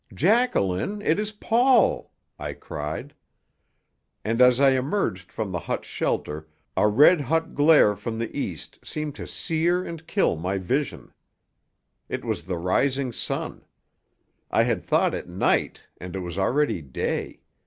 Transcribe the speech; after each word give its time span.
"Jacqueline! 0.15 0.99
It 1.03 1.19
is 1.19 1.31
Paul!" 1.31 2.11
I 2.39 2.53
cried. 2.53 3.13
And 4.25 4.41
as 4.41 4.59
I 4.59 4.71
emerged 4.71 5.31
from 5.31 5.51
the 5.51 5.59
hut's 5.59 5.87
shelter 5.87 6.47
a 6.75 6.87
red 6.87 7.21
hot 7.21 7.53
glare 7.53 7.95
from 7.95 8.17
the 8.17 8.35
east 8.35 8.79
seemed 8.83 9.13
to 9.13 9.27
sear 9.27 9.83
and 9.83 10.07
kill 10.07 10.35
my 10.37 10.57
vision. 10.57 11.13
It 12.09 12.25
was 12.25 12.45
the 12.47 12.57
rising 12.57 13.11
sun. 13.13 13.61
I 14.49 14.63
had 14.63 14.83
thought 14.83 15.13
it 15.13 15.29
night, 15.29 15.81
and 15.99 16.15
it 16.15 16.21
was 16.21 16.35
already 16.35 16.81
day. 16.81 17.41